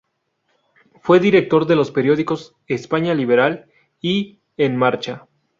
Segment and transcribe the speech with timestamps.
[1.03, 3.69] Fue director de los periódicos "España Liberal"
[4.01, 5.27] y "En Marcha".